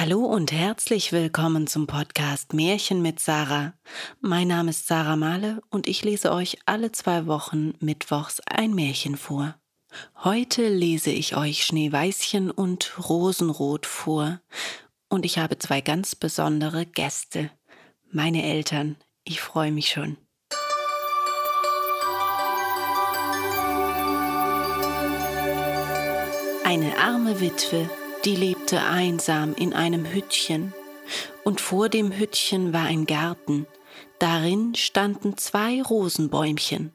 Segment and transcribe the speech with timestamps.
[0.00, 3.74] Hallo und herzlich willkommen zum Podcast Märchen mit Sarah.
[4.22, 9.18] Mein Name ist Sarah Mahle und ich lese euch alle zwei Wochen mittwochs ein Märchen
[9.18, 9.56] vor.
[10.24, 14.40] Heute lese ich euch Schneeweißchen und Rosenrot vor
[15.10, 17.50] und ich habe zwei ganz besondere Gäste.
[18.10, 18.96] Meine Eltern.
[19.24, 20.16] Ich freue mich schon.
[26.64, 27.90] Eine arme Witwe
[28.24, 30.74] die lebte einsam in einem Hüttchen,
[31.42, 33.66] und vor dem Hüttchen war ein Garten,
[34.18, 36.92] darin standen zwei Rosenbäumchen,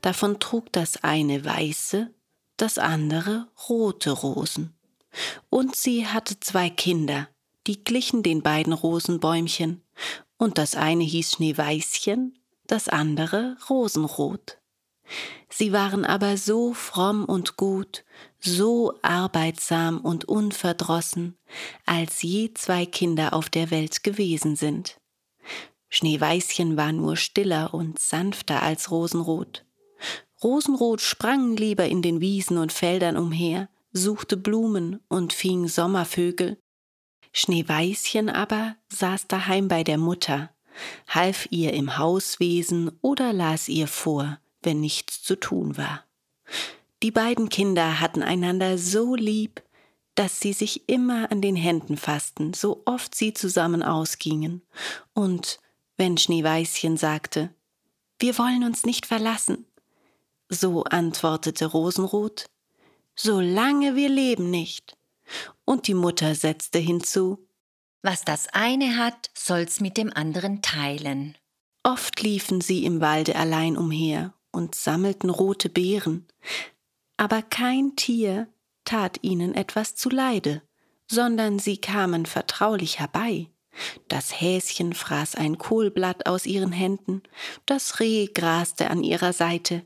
[0.00, 2.10] davon trug das eine weiße,
[2.56, 4.74] das andere rote Rosen.
[5.50, 7.28] Und sie hatte zwei Kinder,
[7.66, 9.82] die glichen den beiden Rosenbäumchen,
[10.36, 14.58] und das eine hieß Schneeweißchen, das andere Rosenrot.
[15.48, 18.04] Sie waren aber so fromm und gut,
[18.40, 21.36] so arbeitsam und unverdrossen,
[21.86, 24.98] als je zwei Kinder auf der Welt gewesen sind.
[25.90, 29.64] Schneeweißchen war nur stiller und sanfter als Rosenrot.
[30.42, 36.58] Rosenrot sprang lieber in den Wiesen und Feldern umher, suchte Blumen und fing Sommervögel.
[37.32, 40.50] Schneeweißchen aber saß daheim bei der Mutter,
[41.08, 46.04] half ihr im Hauswesen oder las ihr vor, wenn nichts zu tun war.
[47.02, 49.62] Die beiden Kinder hatten einander so lieb,
[50.14, 54.62] dass sie sich immer an den Händen fassten, so oft sie zusammen ausgingen.
[55.12, 55.58] Und
[55.96, 57.52] wenn Schneeweißchen sagte,
[58.20, 59.66] wir wollen uns nicht verlassen,
[60.48, 62.46] so antwortete Rosenrot,
[63.16, 64.96] solange wir leben nicht.
[65.64, 67.46] Und die Mutter setzte hinzu,
[68.02, 71.36] was das eine hat, soll's mit dem anderen teilen.
[71.82, 76.26] Oft liefen sie im Walde allein umher und sammelten rote Beeren,
[77.16, 78.48] aber kein Tier
[78.84, 80.62] tat ihnen etwas zuleide,
[81.10, 83.50] sondern sie kamen vertraulich herbei.
[84.08, 87.22] Das Häschen fraß ein Kohlblatt aus ihren Händen,
[87.66, 89.84] das Reh graste an ihrer Seite,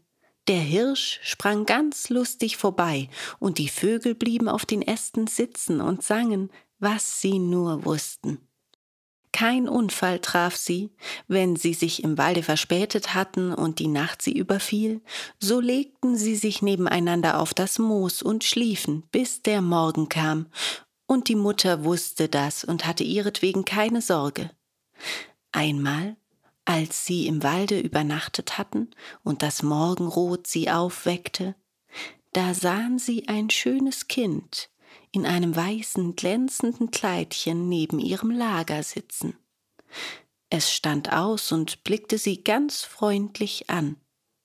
[0.49, 6.03] der Hirsch sprang ganz lustig vorbei, und die Vögel blieben auf den Ästen sitzen und
[6.03, 8.48] sangen, was sie nur wussten.
[9.33, 10.91] Kein Unfall traf sie,
[11.27, 15.03] wenn sie sich im Walde verspätet hatten und die Nacht sie überfiel,
[15.39, 20.47] so legten sie sich nebeneinander auf das Moos und schliefen, bis der Morgen kam,
[21.07, 24.51] und die Mutter wusste das und hatte ihretwegen keine Sorge.
[25.53, 26.17] Einmal,
[26.65, 28.91] als sie im Walde übernachtet hatten
[29.25, 31.55] und das Morgenrot sie aufweckte,
[32.33, 34.71] da sahen sie ein schönes Kind,
[35.13, 39.37] in einem weißen, glänzenden Kleidchen neben ihrem Lager sitzen.
[40.51, 43.97] Es stand aus und blickte sie ganz freundlich an,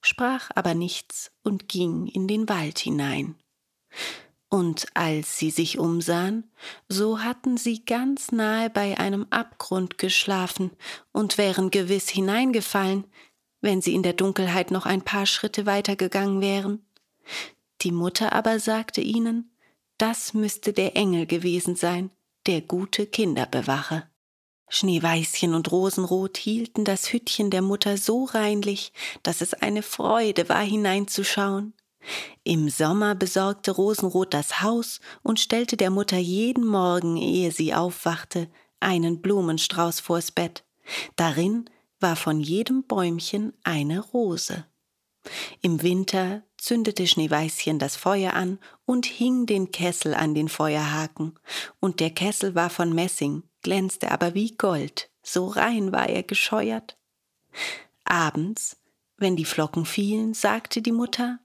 [0.02, 3.36] sprach aber nichts und ging in den Wald hinein.
[4.50, 6.52] Und als sie sich umsahen,
[6.88, 10.72] so hatten sie ganz nahe bei einem Abgrund geschlafen
[11.12, 13.06] und wären gewiss hineingefallen,
[13.62, 16.86] wenn sie in der Dunkelheit noch ein paar Schritte weitergegangen wären.
[17.82, 19.53] Die Mutter aber sagte ihnen,
[19.98, 22.12] das müsste der Engel gewesen sein,
[22.46, 24.10] der gute Kinder bewache.
[24.70, 30.64] Schneeweißchen und Rosenrot hielten das Hüttchen der Mutter so reinlich, dass es eine Freude war
[30.64, 31.74] hineinzuschauen.
[32.44, 38.50] Im Sommer besorgte Rosenrot das Haus und stellte der Mutter jeden Morgen, ehe sie aufwachte,
[38.80, 40.66] einen Blumenstrauß vors Bett.
[41.16, 44.66] Darin war von jedem Bäumchen eine Rose.
[45.62, 51.40] Im Winter zündete Schneeweißchen das Feuer an und hing den Kessel an den Feuerhaken,
[51.80, 56.98] und der Kessel war von Messing, glänzte aber wie Gold, so rein war er gescheuert.
[58.04, 58.78] Abends,
[59.18, 61.40] wenn die Flocken fielen, sagte die Mutter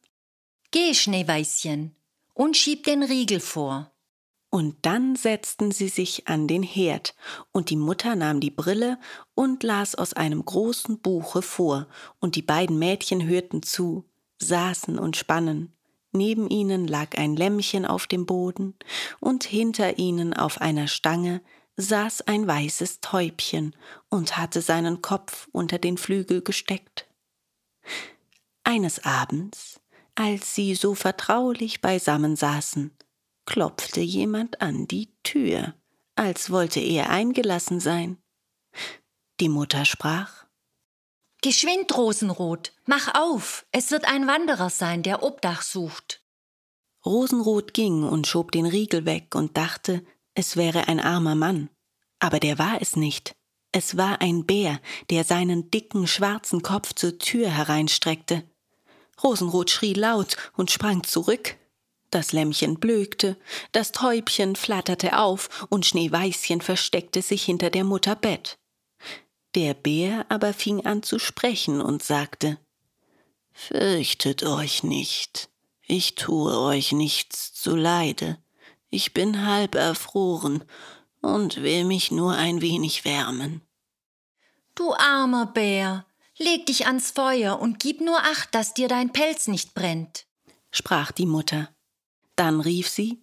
[0.71, 1.95] Geh, Schneeweißchen,
[2.35, 3.93] und schieb den Riegel vor.
[4.59, 7.15] Und dann setzten sie sich an den Herd,
[7.53, 8.99] und die Mutter nahm die Brille
[9.37, 11.87] und las aus einem großen Buche vor,
[12.19, 14.05] und die beiden Mädchen hörten zu,
[14.41, 15.73] saßen und spannen.
[16.11, 18.75] Neben ihnen lag ein Lämmchen auf dem Boden,
[19.21, 21.41] und hinter ihnen auf einer Stange
[21.77, 23.77] saß ein weißes Täubchen
[24.09, 27.07] und hatte seinen Kopf unter den Flügel gesteckt.
[28.65, 29.81] Eines Abends,
[30.17, 32.91] als sie so vertraulich beisammen saßen,
[33.49, 35.75] klopfte jemand an die Tür,
[36.17, 38.19] als wollte er eingelassen sein.
[39.41, 40.45] Die Mutter sprach
[41.41, 46.23] Geschwind, Rosenrot, mach auf, es wird ein Wanderer sein, der Obdach sucht.
[47.07, 50.05] Rosenrot ging und schob den Riegel weg und dachte,
[50.35, 51.71] es wäre ein armer Mann.
[52.19, 53.35] Aber der war es nicht.
[53.73, 54.79] Es war ein Bär,
[55.09, 58.43] der seinen dicken schwarzen Kopf zur Tür hereinstreckte.
[59.23, 61.57] Rosenrot schrie laut und sprang zurück.
[62.11, 63.37] Das Lämmchen blökte,
[63.73, 68.59] das Täubchen flatterte auf und Schneeweißchen versteckte sich hinter der Mutter Bett.
[69.55, 72.59] Der Bär aber fing an zu sprechen und sagte
[73.53, 75.51] Fürchtet euch nicht,
[75.83, 78.39] ich tue euch nichts zuleide,
[78.89, 80.65] ich bin halb erfroren
[81.21, 83.63] und will mich nur ein wenig wärmen.
[84.75, 86.07] Du armer Bär,
[86.39, 90.27] leg dich ans Feuer und gib nur acht, dass dir dein Pelz nicht brennt,
[90.71, 91.69] sprach die Mutter.
[92.39, 93.21] Dann rief sie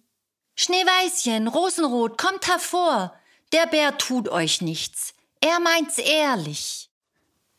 [0.56, 3.14] Schneeweißchen, Rosenrot, kommt hervor.
[3.50, 5.14] Der Bär tut euch nichts.
[5.40, 6.90] Er meint's ehrlich.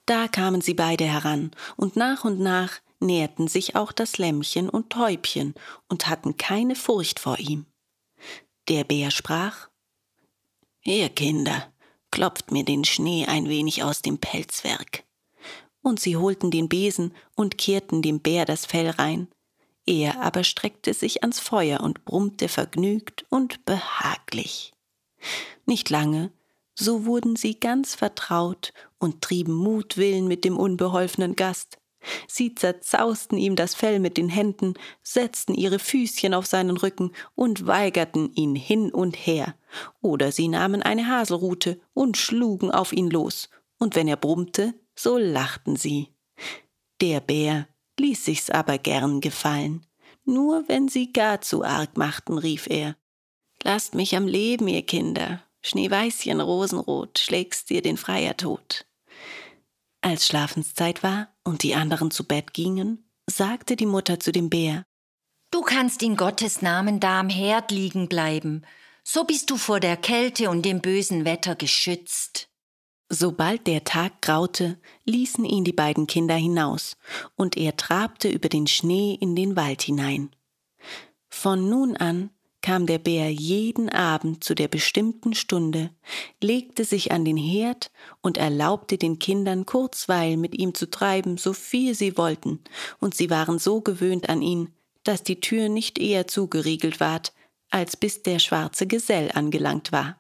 [0.06, 4.92] Da kamen sie beide heran, und nach und nach näherten sich auch das Lämmchen und
[4.92, 5.56] Täubchen
[5.89, 7.65] und hatten keine Furcht vor ihm.
[8.68, 9.68] Der Bär sprach
[10.83, 11.74] Ihr Kinder,
[12.12, 15.06] klopft mir den Schnee ein wenig aus dem Pelzwerk.
[15.81, 19.27] Und sie holten den Besen und kehrten dem Bär das Fell rein,
[19.87, 24.73] er aber streckte sich ans Feuer und brummte vergnügt und behaglich.
[25.65, 26.31] Nicht lange,
[26.75, 31.77] so wurden sie ganz vertraut und trieben Mutwillen mit dem unbeholfenen Gast.
[32.27, 37.65] Sie zerzausten ihm das Fell mit den Händen, setzten ihre Füßchen auf seinen Rücken und
[37.65, 39.55] weigerten ihn hin und her,
[40.01, 43.49] oder sie nahmen eine Haselrute und schlugen auf ihn los,
[43.79, 46.09] und wenn er brummte, so lachten sie.
[47.01, 47.67] Der Bär
[47.99, 49.85] ließ sich's aber gern gefallen.
[50.25, 52.95] Nur wenn sie gar zu arg machten, rief er.
[53.63, 55.41] Lasst mich am Leben, ihr Kinder.
[55.63, 58.85] Schneeweißchen Rosenrot, schlägst dir den Freier tot.
[60.01, 64.83] Als Schlafenszeit war und die anderen zu Bett gingen, sagte die Mutter zu dem Bär.
[65.51, 68.65] Du kannst in Gottes Namen da am Herd liegen bleiben.
[69.03, 72.49] So bist du vor der Kälte und dem bösen Wetter geschützt.
[73.09, 76.98] Sobald der Tag graute, ließen ihn die beiden Kinder hinaus,
[77.36, 80.30] und er trabte über den Schnee in den Wald hinein.
[81.30, 82.31] Von nun an
[82.62, 85.92] kam der Bär jeden Abend zu der bestimmten Stunde,
[86.44, 91.54] legte sich an den Herd und erlaubte den Kindern kurzweil mit ihm zu treiben, so
[91.54, 92.59] viel sie wollten,
[93.00, 94.74] und sie waren so gewöhnt an ihn,
[95.04, 97.31] dass die Tür nicht eher zugeriegelt ward,
[97.69, 100.19] als bis der schwarze Gesell angelangt war.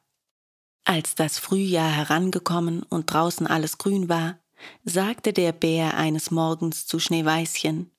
[0.89, 4.39] Als das Frühjahr herangekommen und draußen alles grün war,
[4.85, 7.91] sagte der Bär eines Morgens zu Schneeweißchen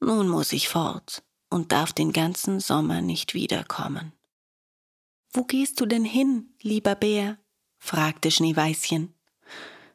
[0.00, 4.14] Nun muss ich fort und darf den ganzen Sommer nicht wiederkommen.
[5.34, 7.36] Wo gehst du denn hin, lieber Bär?
[7.78, 9.12] fragte Schneeweißchen.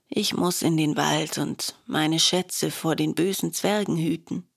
[0.08, 4.48] Ich muss in den Wald und meine Schätze vor den bösen Zwergen hüten.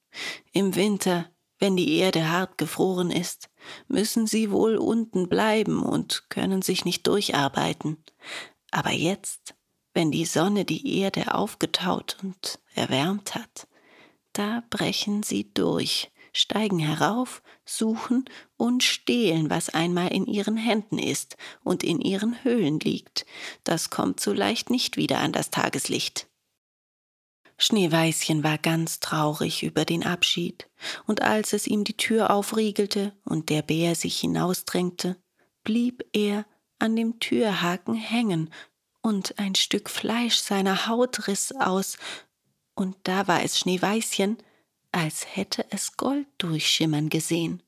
[0.52, 3.48] Im Winter wenn die Erde hart gefroren ist,
[3.88, 8.02] müssen sie wohl unten bleiben und können sich nicht durcharbeiten.
[8.70, 9.54] Aber jetzt,
[9.92, 13.68] wenn die Sonne die Erde aufgetaut und erwärmt hat,
[14.32, 18.24] da brechen sie durch, steigen herauf, suchen
[18.56, 23.26] und stehlen, was einmal in ihren Händen ist und in ihren Höhlen liegt.
[23.62, 26.28] Das kommt so leicht nicht wieder an das Tageslicht.
[27.56, 30.68] Schneeweißchen war ganz traurig über den Abschied,
[31.06, 35.16] und als es ihm die Tür aufriegelte und der Bär sich hinausdrängte,
[35.62, 36.46] blieb er
[36.78, 38.50] an dem Türhaken hängen,
[39.02, 41.98] und ein Stück Fleisch seiner Haut riss aus,
[42.74, 44.38] und da war es Schneeweißchen,
[44.92, 47.62] als hätte es Gold durchschimmern gesehen.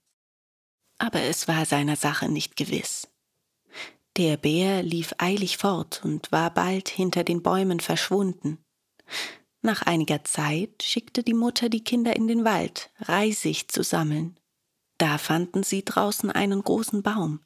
[0.98, 3.08] Aber es war seiner Sache nicht gewiss.
[4.16, 8.58] Der Bär lief eilig fort und war bald hinter den Bäumen verschwunden.
[9.66, 14.38] Nach einiger Zeit schickte die Mutter die Kinder in den Wald, Reisig zu sammeln.
[14.96, 17.40] Da fanden sie draußen einen großen Baum.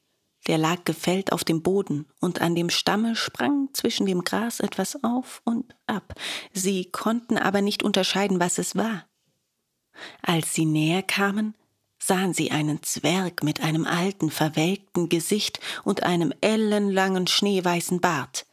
[0.46, 5.02] Der lag gefällt auf dem Boden, und an dem Stamme sprang zwischen dem Gras etwas
[5.02, 6.12] auf und ab.
[6.52, 9.06] Sie konnten aber nicht unterscheiden, was es war.
[10.20, 11.54] Als sie näher kamen,
[11.98, 18.44] sahen sie einen Zwerg mit einem alten, verwelkten Gesicht und einem ellenlangen, schneeweißen Bart.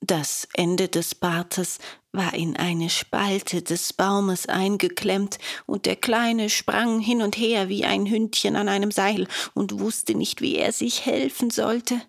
[0.00, 1.78] Das Ende des Bartes
[2.12, 7.84] war in eine Spalte des Baumes eingeklemmt, und der Kleine sprang hin und her wie
[7.84, 12.00] ein Hündchen an einem Seil und wusste nicht, wie er sich helfen sollte.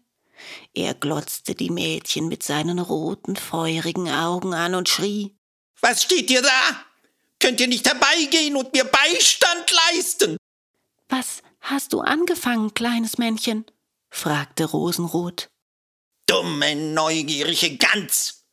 [0.73, 5.35] Er glotzte die Mädchen mit seinen roten, feurigen Augen an und schrie
[5.81, 6.85] Was steht ihr da?
[7.39, 10.37] Könnt ihr nicht herbeigehen und mir Beistand leisten?
[11.09, 13.65] Was hast du angefangen, kleines Männchen?
[14.09, 15.49] fragte Rosenrot
[16.31, 18.45] dumme, neugierige Gans.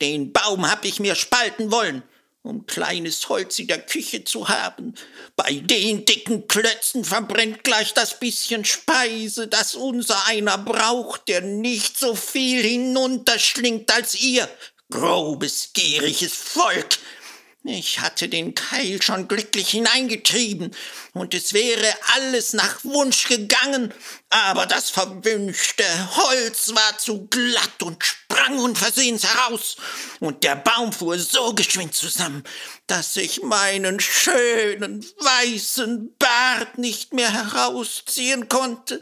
[0.00, 2.02] Den Baum hab ich mir spalten wollen,
[2.42, 4.94] um kleines Holz in der Küche zu haben.
[5.36, 11.98] Bei den dicken Klötzen verbrennt gleich das bisschen Speise, das unser einer braucht, der nicht
[11.98, 14.48] so viel hinunterschlingt als ihr,
[14.90, 16.98] grobes, gieriges Volk.
[17.68, 20.70] Ich hatte den Keil schon glücklich hineingetrieben,
[21.14, 23.92] und es wäre alles nach Wunsch gegangen,
[24.30, 29.78] aber das verwünschte Holz war zu glatt und sprang unversehens heraus,
[30.20, 32.44] und der Baum fuhr so geschwind zusammen,
[32.86, 39.00] dass ich meinen schönen weißen Bart nicht mehr herausziehen konnte.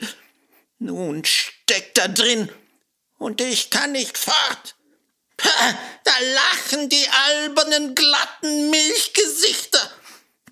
[0.78, 2.49] Nun steckt er drin,
[3.18, 4.75] und ich kann nicht fort.
[5.37, 9.91] Pah, da lachen die albernen, glatten Milchgesichter.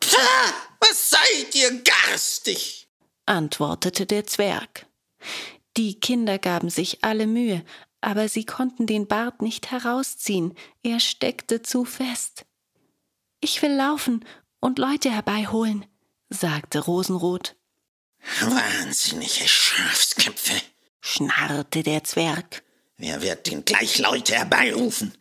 [0.00, 2.88] Pah, was seid ihr garstig?
[3.26, 4.86] antwortete der Zwerg.
[5.76, 7.64] Die Kinder gaben sich alle Mühe,
[8.00, 12.44] aber sie konnten den Bart nicht herausziehen, er steckte zu fest.
[13.40, 14.24] Ich will laufen
[14.60, 15.86] und Leute herbeiholen,
[16.28, 17.56] sagte Rosenrot.
[18.40, 20.60] Wahnsinnige Schafsköpfe,
[21.00, 22.62] schnarrte der Zwerg.
[23.02, 25.12] Wer wird denn gleich Leute herbeirufen?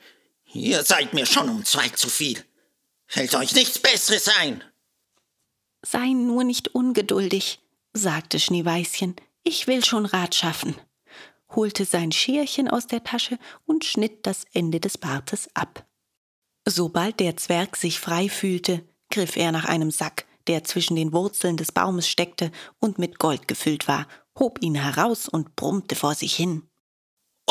[0.54, 2.38] Ihr seid mir schon um zwei zu viel.
[3.08, 4.64] Fällt euch nichts Besseres ein?
[5.82, 7.60] Sei nur nicht ungeduldig,
[7.92, 9.16] sagte Schneeweißchen.
[9.42, 10.76] Ich will schon Rat schaffen,
[11.56, 15.84] holte sein Scherchen aus der Tasche und schnitt das Ende des Bartes ab.
[16.68, 21.58] Sobald der Zwerg sich frei fühlte, griff er nach einem Sack, der zwischen den Wurzeln
[21.58, 24.08] des Baumes steckte und mit Gold gefüllt war,
[24.38, 26.68] hob ihn heraus und brummte vor sich hin.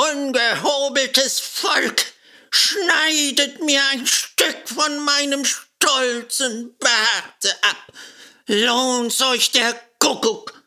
[0.00, 2.14] Ungehobeltes Volk,
[2.50, 7.92] schneidet mir ein Stück von meinem stolzen Barte ab.
[8.46, 10.64] Lohnt's euch der Kuckuck.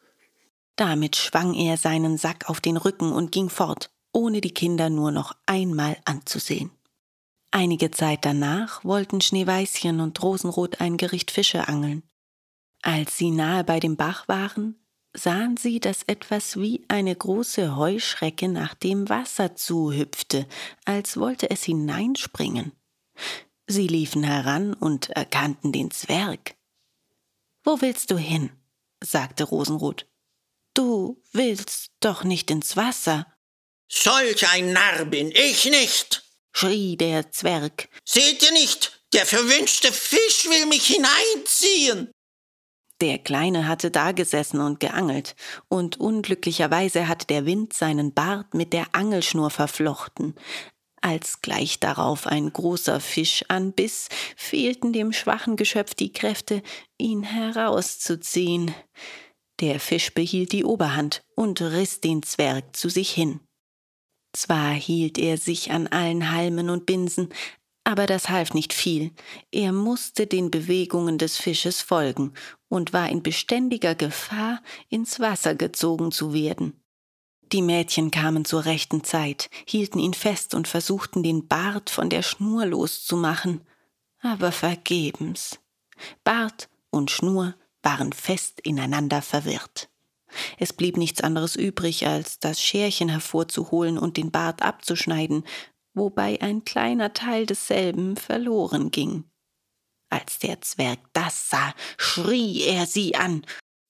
[0.75, 5.11] Damit schwang er seinen Sack auf den Rücken und ging fort, ohne die Kinder nur
[5.11, 6.71] noch einmal anzusehen.
[7.49, 12.03] Einige Zeit danach wollten Schneeweißchen und Rosenrot ein Gericht Fische angeln.
[12.81, 14.82] Als sie nahe bei dem Bach waren,
[15.15, 20.47] sahen sie, dass etwas wie eine große Heuschrecke nach dem Wasser zuhüpfte,
[20.85, 22.71] als wollte es hineinspringen.
[23.67, 26.55] Sie liefen heran und erkannten den Zwerg.
[27.63, 28.51] Wo willst du hin?
[29.01, 30.07] sagte Rosenrot.
[30.73, 33.27] Du willst doch nicht ins Wasser.
[33.87, 37.89] Solch ein Narr bin ich nicht, schrie der Zwerg.
[38.05, 42.11] Seht ihr nicht, der verwünschte Fisch will mich hineinziehen.
[43.01, 45.35] Der Kleine hatte dagesessen und geangelt,
[45.67, 50.35] und unglücklicherweise hatte der Wind seinen Bart mit der Angelschnur verflochten.
[51.01, 54.07] Als gleich darauf ein großer Fisch anbiss,
[54.37, 56.63] fehlten dem schwachen Geschöpf die Kräfte,
[56.97, 58.73] ihn herauszuziehen.
[59.59, 63.41] Der Fisch behielt die Oberhand und riss den Zwerg zu sich hin.
[64.31, 67.29] Zwar hielt er sich an allen Halmen und Binsen,
[67.83, 69.11] aber das half nicht viel.
[69.51, 72.33] Er musste den Bewegungen des Fisches folgen
[72.73, 76.83] und war in beständiger Gefahr, ins Wasser gezogen zu werden.
[77.51, 82.23] Die Mädchen kamen zur rechten Zeit, hielten ihn fest und versuchten, den Bart von der
[82.23, 83.61] Schnur loszumachen.
[84.21, 85.59] Aber vergebens.
[86.23, 87.53] Bart und Schnur
[87.83, 89.91] waren fest ineinander verwirrt.
[90.57, 95.43] Es blieb nichts anderes übrig, als das Scherchen hervorzuholen und den Bart abzuschneiden,
[95.93, 99.25] wobei ein kleiner Teil desselben verloren ging.
[100.13, 103.43] Als der Zwerg das sah, schrie er sie an.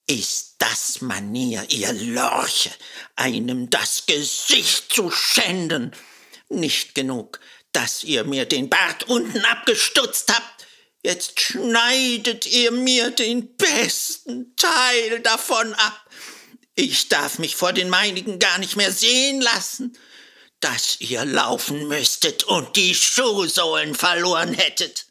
[0.07, 2.71] Ist das Manier, ihr Lorche,
[3.17, 5.91] einem das Gesicht zu schänden?
[6.47, 7.41] Nicht genug,
[7.73, 10.65] dass ihr mir den Bart unten abgestutzt habt,
[11.03, 16.09] jetzt schneidet ihr mir den besten Teil davon ab.
[16.73, 19.97] Ich darf mich vor den meinigen gar nicht mehr sehen lassen
[20.61, 25.07] dass ihr laufen müsstet und die Schuhsohlen verloren hättet.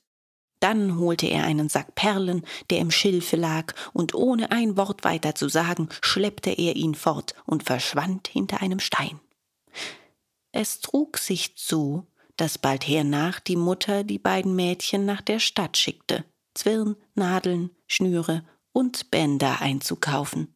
[0.63, 5.35] Dann holte er einen Sack Perlen, der im Schilfe lag, und ohne ein Wort weiter
[5.35, 9.19] zu sagen, schleppte er ihn fort und verschwand hinter einem Stein.
[10.53, 15.77] Es trug sich zu, dass bald hernach die Mutter die beiden Mädchen nach der Stadt
[15.77, 20.55] schickte, Zwirn, Nadeln, Schnüre und Bänder einzukaufen.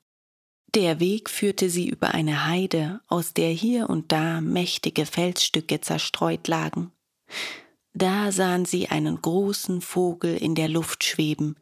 [0.77, 6.47] Der Weg führte sie über eine Heide, aus der hier und da mächtige Felsstücke zerstreut
[6.47, 6.93] lagen.
[7.97, 11.57] Da sahen sie einen großen Vogel in der Luft schweben,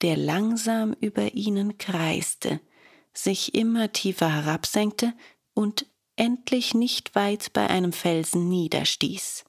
[0.00, 2.58] der langsam über ihnen kreiste,
[3.12, 5.12] sich immer tiefer herabsenkte
[5.52, 5.84] und
[6.16, 9.44] endlich nicht weit bei einem Felsen niederstieß.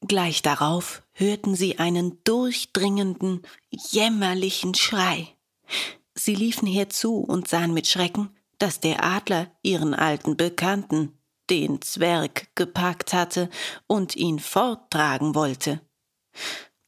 [0.00, 5.28] Gleich darauf hörten sie einen durchdringenden, jämmerlichen Schrei.
[6.12, 11.17] Sie liefen herzu und sahen mit Schrecken, dass der Adler ihren alten Bekannten,
[11.50, 13.48] den Zwerg, gepackt hatte
[13.86, 15.80] und ihn forttragen wollte.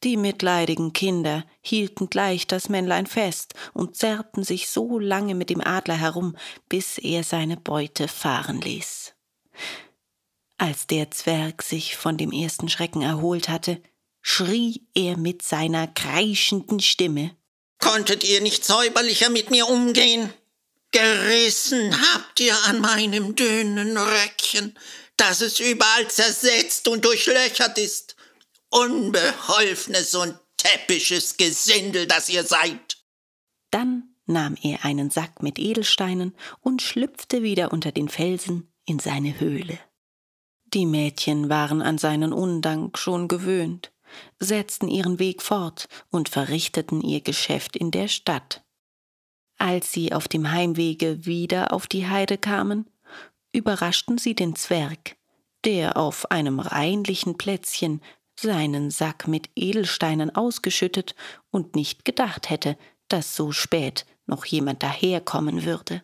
[0.03, 5.61] Die mitleidigen Kinder hielten gleich das Männlein fest und zerrten sich so lange mit dem
[5.61, 6.35] Adler herum,
[6.69, 9.13] bis er seine Beute fahren ließ.
[10.57, 13.81] Als der Zwerg sich von dem ersten Schrecken erholt hatte,
[14.21, 17.35] schrie er mit seiner kreischenden Stimme.
[17.79, 20.31] Konntet ihr nicht säuberlicher mit mir umgehen?
[20.91, 24.77] Gerissen habt ihr an meinem dünnen Röckchen,
[25.15, 28.15] dass es überall zersetzt und durchlöchert ist.
[28.69, 32.97] Unbeholfenes und täppisches Gesindel, das ihr seid.
[33.71, 39.39] Dann nahm er einen Sack mit Edelsteinen und schlüpfte wieder unter den Felsen in seine
[39.39, 39.79] Höhle.
[40.65, 43.91] Die Mädchen waren an seinen Undank schon gewöhnt,
[44.39, 48.63] setzten ihren Weg fort und verrichteten ihr Geschäft in der Stadt.
[49.61, 52.89] Als sie auf dem Heimwege wieder auf die Heide kamen,
[53.53, 55.17] überraschten sie den Zwerg,
[55.65, 58.01] der auf einem reinlichen Plätzchen
[58.39, 61.13] seinen Sack mit Edelsteinen ausgeschüttet
[61.51, 62.75] und nicht gedacht hätte,
[63.07, 66.01] dass so spät noch jemand daherkommen würde.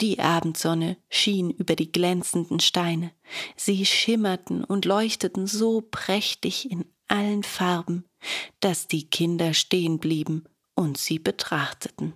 [0.00, 3.12] Die Abendsonne schien über die glänzenden Steine,
[3.56, 8.06] sie schimmerten und leuchteten so prächtig in allen Farben,
[8.60, 12.14] dass die Kinder stehen blieben und sie betrachteten.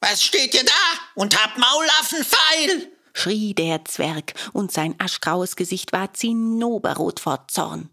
[0.00, 0.72] Was steht ihr da
[1.14, 2.92] und habt Maulaffen feil?
[3.12, 7.90] schrie der Zwerg, und sein aschgraues Gesicht war zinnoberrot vor Zorn.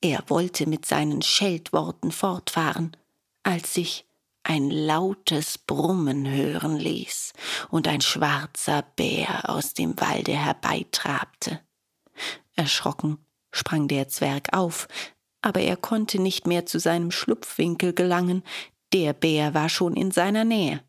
[0.00, 2.96] Er wollte mit seinen Scheltworten fortfahren,
[3.42, 4.04] als sich
[4.42, 7.34] ein lautes Brummen hören ließ
[7.70, 11.60] und ein schwarzer Bär aus dem Walde herbeitrabte.
[12.56, 13.18] Erschrocken
[13.52, 14.88] sprang der Zwerg auf,
[15.42, 18.42] aber er konnte nicht mehr zu seinem Schlupfwinkel gelangen,
[18.92, 20.82] der Bär war schon in seiner Nähe.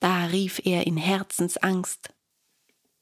[0.00, 2.10] Da rief er in Herzensangst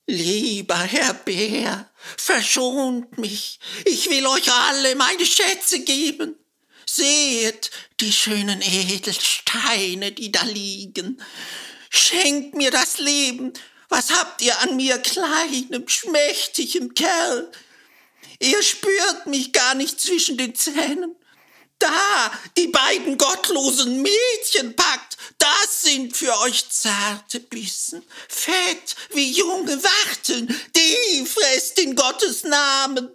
[0.07, 6.35] Lieber Herr Bär, verschont mich, ich will euch alle meine Schätze geben.
[6.85, 11.23] Seht die schönen Edelsteine, die da liegen.
[11.89, 13.53] Schenkt mir das Leben.
[13.89, 17.53] Was habt ihr an mir, kleinem, schmächtigem Kerl?
[18.41, 21.15] Ihr spürt mich gar nicht zwischen den Zähnen.
[21.83, 29.83] Da, die beiden gottlosen Mädchen packt, das sind für euch zarte Bissen, fett wie junge
[29.83, 30.47] Wachteln,
[30.77, 33.09] die fresst in Gottes Namen.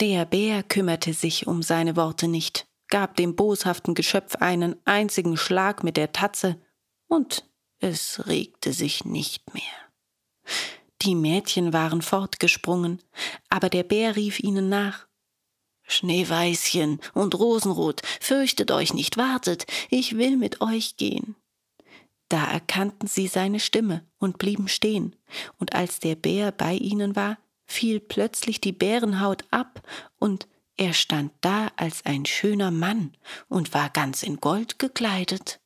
[0.00, 5.82] Der Bär kümmerte sich um seine Worte nicht, gab dem boshaften Geschöpf einen einzigen Schlag
[5.82, 6.60] mit der Tatze,
[7.08, 7.44] und
[7.80, 9.62] es regte sich nicht mehr.
[11.02, 13.02] Die Mädchen waren fortgesprungen,
[13.48, 15.08] aber der Bär rief ihnen nach.
[15.86, 21.36] Schneeweißchen und Rosenrot, fürchtet euch nicht, wartet, ich will mit euch gehen.
[22.28, 25.14] Da erkannten sie seine Stimme und blieben stehen,
[25.58, 29.82] und als der Bär bei ihnen war, fiel plötzlich die Bärenhaut ab,
[30.18, 33.16] und er stand da als ein schöner Mann
[33.48, 35.60] und war ganz in Gold gekleidet.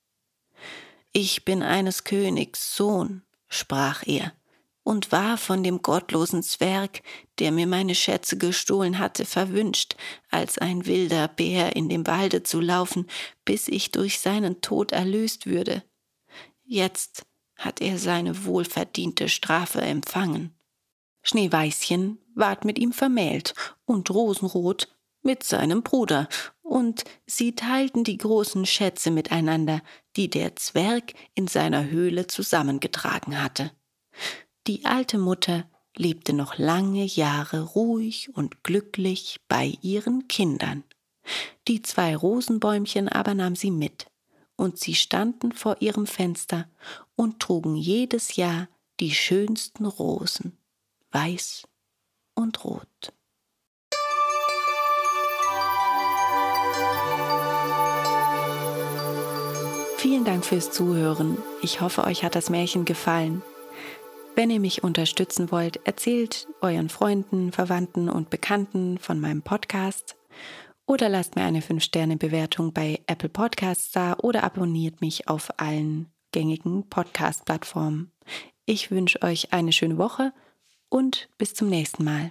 [1.13, 4.33] Ich bin eines Königs Sohn, sprach er,
[4.89, 7.03] und war von dem gottlosen Zwerg,
[7.41, 9.97] der mir meine Schätze gestohlen hatte, verwünscht,
[10.31, 13.07] als ein wilder Bär in dem Walde zu laufen,
[13.45, 15.85] bis ich durch seinen Tod erlöst würde.
[16.65, 20.59] Jetzt hat er seine wohlverdiente Strafe empfangen.
[21.21, 23.53] Schneeweißchen ward mit ihm vermählt
[23.85, 24.89] und Rosenrot
[25.21, 26.31] mit seinem Bruder,
[26.63, 29.83] und sie teilten die großen Schätze miteinander,
[30.17, 33.71] die der Zwerg in seiner Höhle zusammengetragen hatte.
[34.67, 35.67] Die alte Mutter
[35.97, 40.85] lebte noch lange Jahre ruhig und glücklich bei ihren Kindern.
[41.67, 44.07] Die zwei Rosenbäumchen aber nahm sie mit,
[44.57, 46.69] und sie standen vor ihrem Fenster
[47.17, 48.69] und trugen jedes Jahr
[49.01, 50.57] die schönsten Rosen,
[51.13, 51.63] weiß
[52.35, 53.13] und rot.
[59.99, 61.39] Vielen Dank fürs Zuhören.
[61.61, 63.43] Ich hoffe, euch hat das Märchen gefallen.
[64.39, 70.17] Wenn ihr mich unterstützen wollt, erzählt euren Freunden, Verwandten und Bekannten von meinem Podcast
[70.87, 76.89] oder lasst mir eine 5-Sterne-Bewertung bei Apple Podcasts da oder abonniert mich auf allen gängigen
[76.89, 78.13] Podcast-Plattformen.
[78.65, 80.33] Ich wünsche euch eine schöne Woche
[80.89, 82.31] und bis zum nächsten Mal.